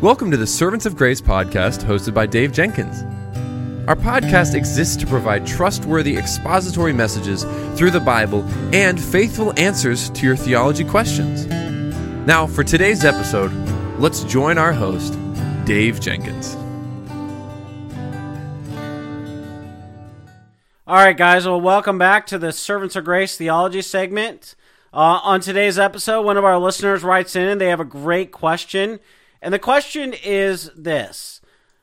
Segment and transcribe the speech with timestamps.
[0.00, 3.02] Welcome to the Servants of Grace podcast hosted by Dave Jenkins.
[3.88, 7.42] Our podcast exists to provide trustworthy expository messages
[7.76, 11.46] through the Bible and faithful answers to your theology questions.
[12.28, 13.50] Now, for today's episode,
[13.98, 15.18] let's join our host,
[15.64, 16.54] Dave Jenkins.
[20.86, 21.44] All right, guys.
[21.44, 24.54] Well, welcome back to the Servants of Grace theology segment.
[24.92, 28.30] Uh, on today's episode, one of our listeners writes in and they have a great
[28.30, 29.00] question.
[29.40, 31.40] And the question is this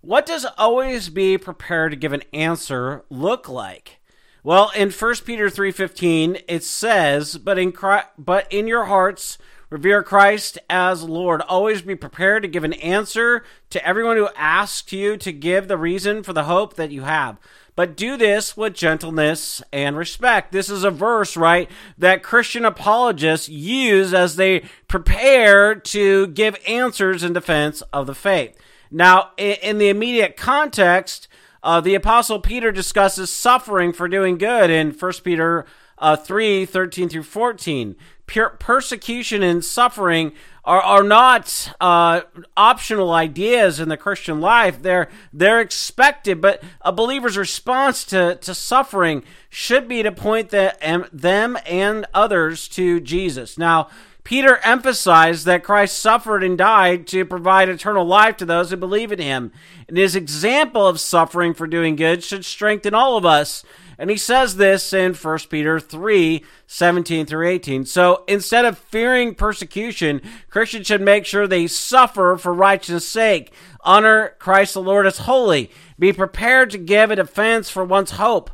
[0.00, 4.00] What does always be prepared to give an answer look like?
[4.42, 7.74] Well, in 1 Peter 3:15 it says, "But in
[8.16, 9.38] but in your hearts
[9.70, 11.40] revere Christ as Lord.
[11.42, 15.76] Always be prepared to give an answer to everyone who asks you to give the
[15.76, 17.38] reason for the hope that you have."
[17.78, 20.50] But do this with gentleness and respect.
[20.50, 27.22] This is a verse, right, that Christian apologists use as they prepare to give answers
[27.22, 28.58] in defense of the faith.
[28.90, 31.28] Now, in the immediate context,
[31.62, 35.64] uh, the Apostle Peter discusses suffering for doing good in 1 Peter
[35.98, 37.94] uh, 3 13 through 14.
[38.28, 40.32] Persecution and suffering
[40.64, 42.20] are, are not uh,
[42.56, 44.82] optional ideas in the Christian life.
[44.82, 50.76] They're, they're expected, but a believer's response to, to suffering should be to point the,
[51.10, 53.56] them and others to Jesus.
[53.56, 53.88] Now,
[54.24, 59.10] Peter emphasized that Christ suffered and died to provide eternal life to those who believe
[59.10, 59.52] in him.
[59.88, 63.64] And his example of suffering for doing good should strengthen all of us
[63.98, 67.84] and he says this in 1 Peter 3 17 through 18.
[67.84, 73.52] So instead of fearing persecution, Christians should make sure they suffer for righteousness' sake.
[73.80, 75.70] Honor Christ the Lord as holy.
[75.98, 78.50] Be prepared to give a defense for one's hope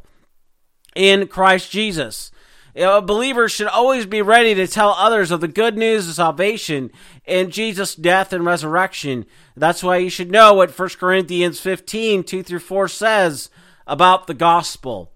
[0.96, 2.30] in Christ Jesus.
[2.74, 6.90] You know, should always be ready to tell others of the good news of salvation
[7.24, 9.26] in Jesus' death and resurrection.
[9.56, 13.48] That's why you should know what 1 Corinthians 15, 2 through 4 says
[13.86, 15.13] about the gospel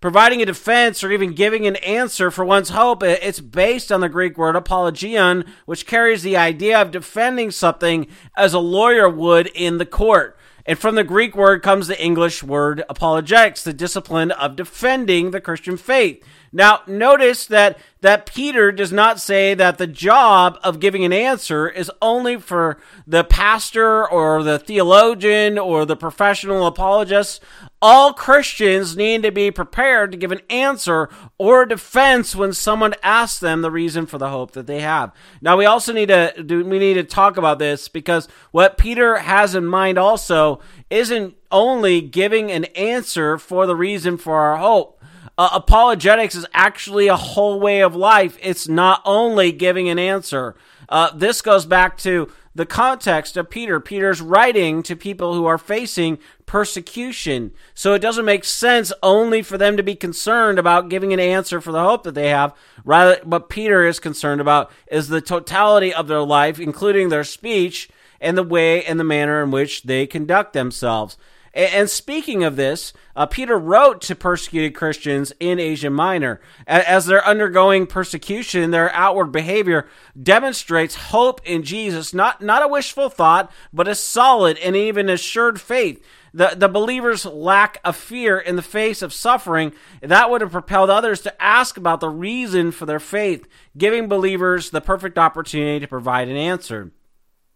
[0.00, 4.08] providing a defense or even giving an answer for one's hope, it's based on the
[4.08, 8.06] Greek word apologion, which carries the idea of defending something
[8.36, 10.36] as a lawyer would in the court.
[10.66, 15.40] And from the Greek word comes the English word apologetics, the discipline of defending the
[15.40, 16.22] Christian faith.
[16.52, 21.68] Now, notice that, that Peter does not say that the job of giving an answer
[21.68, 27.42] is only for the pastor or the theologian or the professional apologist.
[27.80, 33.38] All Christians need to be prepared to give an answer or defense when someone asks
[33.38, 35.12] them the reason for the hope that they have.
[35.40, 39.18] Now, we also need to do, we need to talk about this because what Peter
[39.18, 40.60] has in mind also
[40.90, 44.97] isn't only giving an answer for the reason for our hope
[45.38, 48.36] uh, apologetics is actually a whole way of life.
[48.42, 50.56] It's not only giving an answer.
[50.88, 53.78] Uh, this goes back to the context of Peter.
[53.78, 57.52] Peter's writing to people who are facing persecution.
[57.72, 61.60] So it doesn't make sense only for them to be concerned about giving an answer
[61.60, 62.52] for the hope that they have.
[62.84, 67.88] Rather, what Peter is concerned about is the totality of their life, including their speech
[68.20, 71.16] and the way and the manner in which they conduct themselves.
[71.58, 76.40] And speaking of this, uh, Peter wrote to persecuted Christians in Asia Minor.
[76.68, 79.88] As they're undergoing persecution, their outward behavior
[80.20, 85.60] demonstrates hope in Jesus, not, not a wishful thought, but a solid and even assured
[85.60, 86.00] faith.
[86.32, 89.72] The, the believers lack of fear in the face of suffering.
[90.00, 94.70] That would have propelled others to ask about the reason for their faith, giving believers
[94.70, 96.92] the perfect opportunity to provide an answer.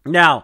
[0.05, 0.43] Now,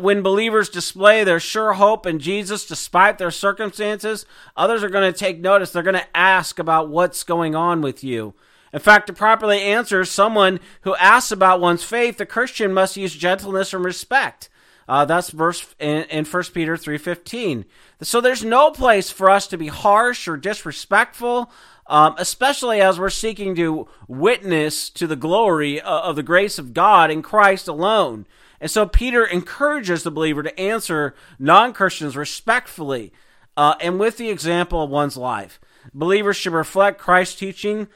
[0.00, 4.26] when believers display their sure hope in Jesus despite their circumstances,
[4.56, 5.70] others are going to take notice.
[5.70, 8.34] They're going to ask about what's going on with you.
[8.72, 13.14] In fact, to properly answer someone who asks about one's faith, the Christian must use
[13.14, 14.48] gentleness and respect.
[14.88, 17.64] Uh, that's verse in, in 1 Peter 3.15.
[18.02, 21.50] So there's no place for us to be harsh or disrespectful,
[21.86, 26.74] um, especially as we're seeking to witness to the glory of, of the grace of
[26.74, 28.26] God in Christ alone.
[28.60, 33.12] And so Peter encourages the believer to answer non Christians respectfully
[33.56, 35.60] uh, and with the example of one's life.
[35.94, 37.88] Believers should reflect Christ's teaching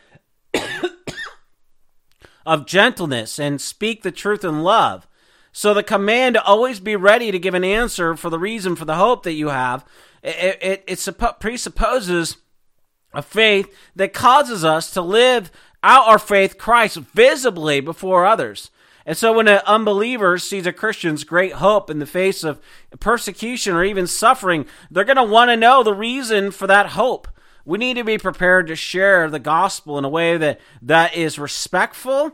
[2.47, 5.07] of gentleness and speak the truth in love.
[5.53, 8.85] So the command to always be ready to give an answer for the reason for
[8.85, 9.85] the hope that you have,
[10.23, 12.39] it, it, it presupposes
[13.13, 15.53] a faith that causes us to live
[15.83, 18.71] out our faith Christ visibly before others.
[19.07, 22.61] And so when an unbeliever sees a Christian's great hope in the face of
[23.01, 27.29] persecution or even suffering, they're going to want to know the reason for that hope.
[27.67, 31.39] We need to be prepared to share the gospel in a way that, that is
[31.39, 32.33] respectful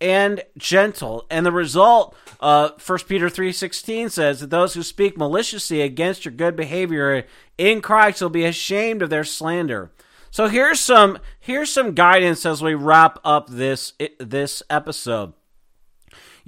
[0.00, 1.26] and gentle.
[1.30, 6.32] And the result, uh, 1 Peter 3.16 says that those who speak maliciously against your
[6.32, 7.26] good behavior
[7.58, 9.90] in Christ will be ashamed of their slander.
[10.30, 15.32] So here's some here's some guidance as we wrap up this this episode.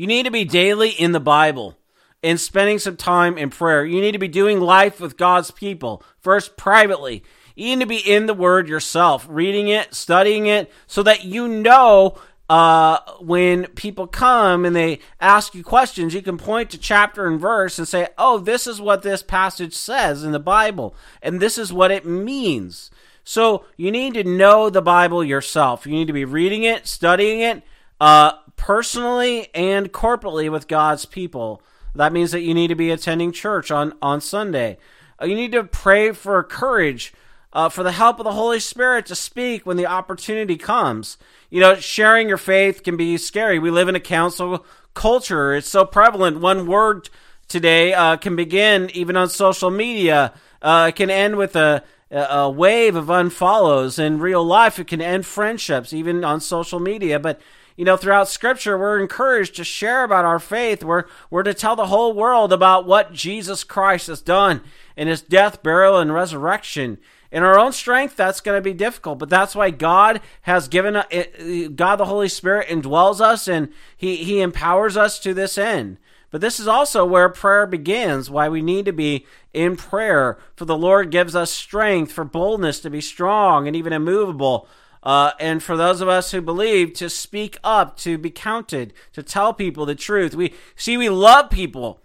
[0.03, 1.79] You need to be daily in the Bible
[2.25, 3.85] and spending some time in prayer.
[3.85, 7.23] You need to be doing life with God's people, first privately.
[7.55, 11.47] You need to be in the Word yourself, reading it, studying it, so that you
[11.47, 12.19] know
[12.51, 17.41] uh, when people come and they ask you questions, you can point to chapter and
[17.41, 21.57] verse and say, oh, this is what this passage says in the Bible, and this
[21.57, 22.91] is what it means.
[23.23, 25.87] So you need to know the Bible yourself.
[25.87, 27.63] You need to be reading it, studying it,
[28.01, 28.33] uh,
[28.63, 31.61] personally and corporately with God's people.
[31.97, 34.79] That means that you need to be attending church on, on Sunday.
[35.21, 37.13] Uh, you need to pray for courage,
[37.53, 41.19] uh, for the help of the Holy Spirit to speak when the opportunity comes.
[41.51, 43.59] You know, sharing your faith can be scary.
[43.59, 44.65] We live in a cancel
[44.95, 46.39] culture, it's so prevalent.
[46.39, 47.11] One word
[47.49, 51.83] today uh, can begin even on social media, uh, it can end with a
[52.13, 54.79] a wave of unfollows in real life.
[54.79, 57.19] It can end friendships, even on social media.
[57.19, 57.41] But
[57.77, 60.85] you know, throughout Scripture, we're encouraged to share about our faith.
[60.85, 64.61] We're we're to tell the whole world about what Jesus Christ has done
[64.97, 66.99] in His death, burial, and resurrection.
[67.31, 70.97] In our own strength, that's going to be difficult, but that's why God has given
[70.97, 75.57] uh, uh, God the Holy Spirit indwells us, and He He empowers us to this
[75.57, 75.97] end.
[76.31, 80.39] But this is also where prayer begins, why we need to be in prayer.
[80.57, 84.67] For the Lord gives us strength, for boldness to be strong and even immovable.
[85.03, 89.23] Uh, and for those of us who believe, to speak up, to be counted, to
[89.23, 90.35] tell people the truth.
[90.35, 92.01] We see we love people,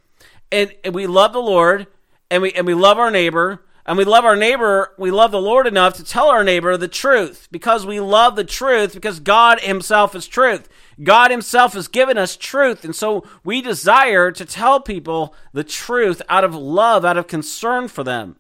[0.52, 1.88] and, and we love the Lord,
[2.32, 5.42] and we and we love our neighbor, and we love our neighbor, we love the
[5.42, 9.62] Lord enough to tell our neighbor the truth because we love the truth because God
[9.62, 10.68] Himself is truth.
[11.02, 16.22] God Himself has given us truth, and so we desire to tell people the truth
[16.28, 18.38] out of love, out of concern for them.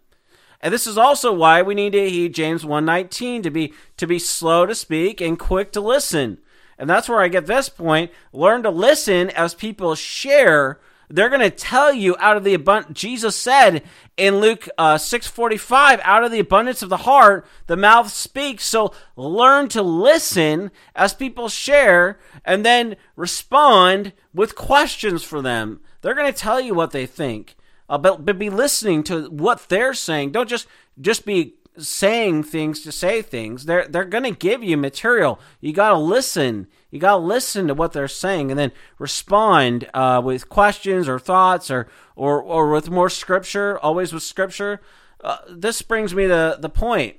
[0.61, 4.19] And this is also why we need to heed James 119 to be to be
[4.19, 6.39] slow to speak and quick to listen.
[6.77, 8.11] And that's where I get this point.
[8.33, 12.99] Learn to listen as people share they're going to tell you out of the abundance.
[12.99, 13.83] Jesus said
[14.17, 18.65] in Luke uh, 6:45, out of the abundance of the heart, the mouth speaks.
[18.65, 25.79] So learn to listen as people share and then respond with questions for them.
[26.01, 27.55] They're going to tell you what they think.
[27.87, 30.31] But, but be listening to what they're saying.
[30.31, 30.67] Don't just
[30.99, 33.65] just be saying things to say things.
[33.65, 35.39] They're they're going to give you material.
[35.61, 36.67] You got to listen.
[36.91, 41.19] You got to listen to what they're saying and then respond uh, with questions or
[41.19, 43.79] thoughts or or or with more scripture.
[43.79, 44.81] Always with scripture.
[45.23, 47.17] Uh, this brings me to the point.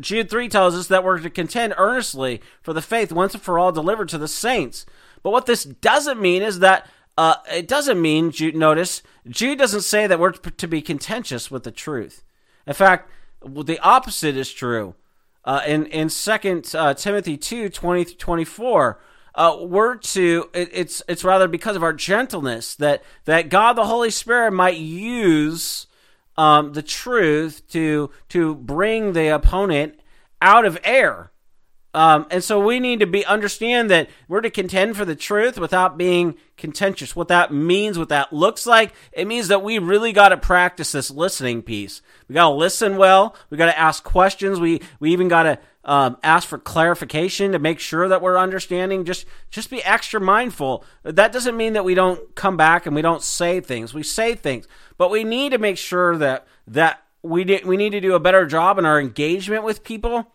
[0.00, 3.58] Jude 3 tells us that we're to contend earnestly for the faith once and for
[3.58, 4.86] all delivered to the saints.
[5.22, 10.06] But what this doesn't mean is that uh, it doesn't mean, notice, Jude doesn't say
[10.06, 12.22] that we're to be contentious with the truth.
[12.64, 13.10] In fact,
[13.44, 14.94] the opposite is true.
[15.44, 19.00] Uh, in in Second uh, Timothy 2, 20 24,
[19.34, 23.86] uh, we're to it, it's it's rather because of our gentleness that that God the
[23.86, 25.88] Holy Spirit might use
[26.36, 29.98] um, the truth to to bring the opponent
[30.40, 31.32] out of error.
[31.94, 35.58] Um, and so we need to be understand that we're to contend for the truth
[35.58, 37.16] without being contentious.
[37.16, 40.92] What that means, what that looks like, it means that we really got to practice
[40.92, 42.02] this listening piece.
[42.28, 43.34] We got to listen well.
[43.48, 44.60] We got to ask questions.
[44.60, 49.06] We we even got to um, ask for clarification to make sure that we're understanding.
[49.06, 50.84] Just just be extra mindful.
[51.04, 53.94] That doesn't mean that we don't come back and we don't say things.
[53.94, 54.68] We say things,
[54.98, 58.44] but we need to make sure that that we we need to do a better
[58.44, 60.30] job in our engagement with people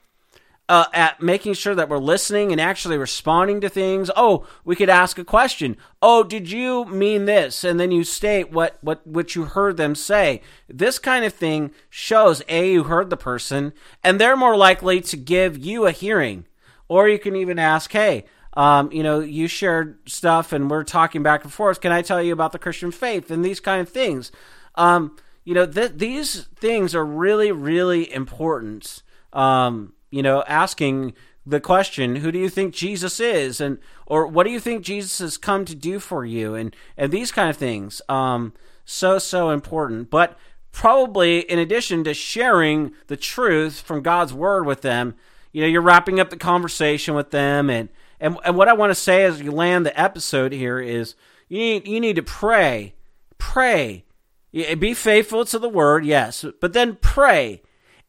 [0.69, 4.09] uh, at making sure that we're listening and actually responding to things.
[4.15, 5.75] Oh, we could ask a question.
[6.01, 7.63] Oh, did you mean this?
[7.63, 10.41] And then you state what what what you heard them say.
[10.69, 15.17] This kind of thing shows a you heard the person, and they're more likely to
[15.17, 16.45] give you a hearing.
[16.87, 18.25] Or you can even ask, hey.
[18.55, 21.81] Um, you know, you shared stuff and we're talking back and forth.
[21.81, 24.31] Can I tell you about the Christian faith and these kind of things?
[24.75, 29.01] Um, you know, th- these things are really, really important.
[29.33, 33.59] Um, you know, asking the question, who do you think Jesus is?
[33.59, 36.53] And, or what do you think Jesus has come to do for you?
[36.53, 37.99] And, and these kind of things.
[38.07, 38.53] Um,
[38.85, 40.11] so, so important.
[40.11, 40.37] But
[40.71, 45.15] probably in addition to sharing the truth from God's word with them,
[45.51, 47.71] you know, you're wrapping up the conversation with them.
[47.71, 47.89] And,
[48.19, 51.15] and, and what I want to say as you land the episode here is
[51.49, 52.93] you need, you need to pray,
[53.39, 54.05] pray,
[54.51, 57.63] be faithful to the word, yes, but then pray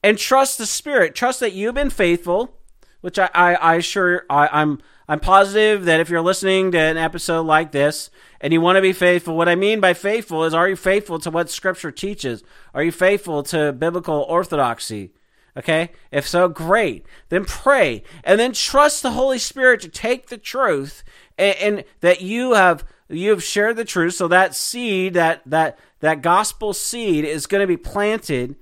[0.04, 1.14] and trust the Spirit.
[1.14, 2.58] Trust that you've been faithful,
[3.00, 6.96] which I, I, I sure I, I'm I'm positive that if you're listening to an
[6.96, 10.54] episode like this and you want to be faithful, what I mean by faithful is
[10.54, 12.42] are you faithful to what Scripture teaches?
[12.74, 15.12] Are you faithful to biblical orthodoxy?
[15.56, 15.92] Okay?
[16.10, 17.06] If so, great.
[17.30, 21.02] Then pray and then trust the Holy Spirit to take the truth
[21.38, 25.78] and, and that you have you have shared the truth so that seed that that
[26.00, 28.56] that gospel seed is going to be planted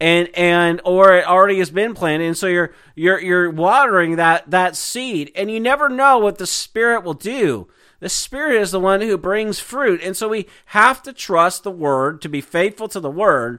[0.00, 2.26] and and or it already has been planted.
[2.26, 6.46] And so you're you're you're watering that that seed and you never know what the
[6.46, 7.68] spirit will do.
[8.00, 10.00] The spirit is the one who brings fruit.
[10.02, 13.58] And so we have to trust the word to be faithful to the word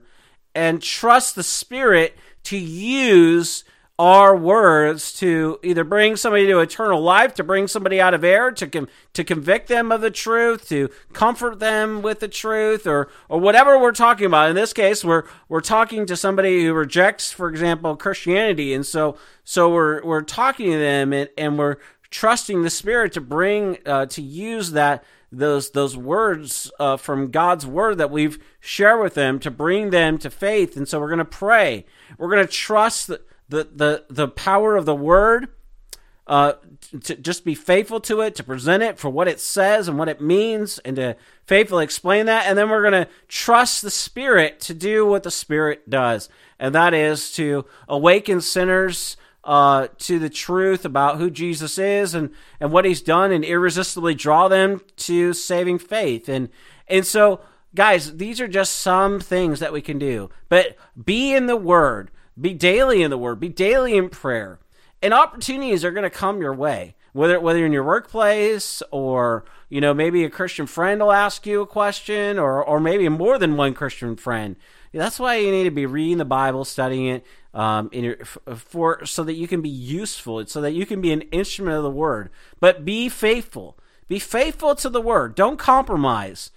[0.56, 3.64] and trust the spirit to use
[4.00, 8.50] our words to either bring somebody to eternal life, to bring somebody out of error,
[8.50, 13.10] to com- to convict them of the truth, to comfort them with the truth, or
[13.28, 14.50] or whatever we're talking about.
[14.50, 19.18] In this case, we're we're talking to somebody who rejects, for example, Christianity, and so
[19.44, 21.76] so we're we're talking to them and, and we're
[22.10, 27.68] trusting the Spirit to bring uh, to use that those those words uh, from God's
[27.68, 30.78] word that we've shared with them to bring them to faith.
[30.78, 31.86] And so we're going to pray.
[32.18, 33.12] We're going to trust
[33.50, 35.50] the the the power of the word.
[36.28, 36.54] Uh,
[37.02, 40.08] to just be faithful to it, to present it for what it says and what
[40.08, 41.16] it means, and to
[41.48, 42.46] faithfully explain that.
[42.46, 46.30] And then we're going to trust the Spirit to do what the Spirit does,
[46.60, 52.30] and that is to awaken sinners uh, to the truth about who Jesus is and,
[52.60, 56.30] and what He's done, and irresistibly draw them to saving faith.
[56.30, 56.50] And
[56.88, 57.42] and so,
[57.74, 60.30] guys, these are just some things that we can do.
[60.48, 63.40] But be in the Word be daily in the Word.
[63.40, 64.60] Be daily in prayer.
[65.02, 66.96] And opportunities are going to come your way.
[67.14, 71.62] Whether whether in your workplace or you know maybe a Christian friend will ask you
[71.62, 74.56] a question or or maybe more than one Christian friend.
[74.94, 78.18] That's why you need to be reading the Bible, studying it, um, in your,
[78.56, 81.84] for so that you can be useful, so that you can be an instrument of
[81.84, 82.30] the Word.
[82.60, 83.78] But be faithful.
[84.08, 85.36] Be faithful to the Word.
[85.36, 86.52] Don't compromise.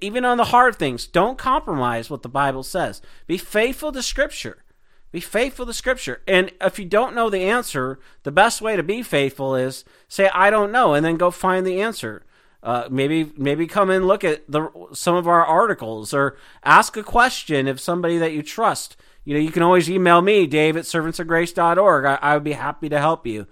[0.00, 3.00] Even on the hard things, don't compromise what the Bible says.
[3.28, 4.64] Be faithful to Scripture.
[5.12, 6.22] Be faithful to Scripture.
[6.26, 10.28] And if you don't know the answer, the best way to be faithful is say,
[10.28, 12.24] I don't know, and then go find the answer.
[12.62, 17.02] Uh, maybe maybe come and look at the some of our articles or ask a
[17.02, 18.96] question of somebody that you trust.
[19.24, 22.04] You know, you can always email me, Dave at servantsofgrace.org.
[22.04, 23.46] I, I would be happy to help you.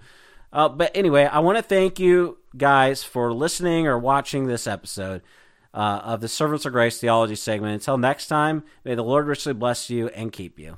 [0.51, 5.21] Uh, but anyway, I want to thank you guys for listening or watching this episode
[5.73, 7.73] uh, of the Servants of Grace Theology segment.
[7.73, 10.77] Until next time, may the Lord richly bless you and keep you.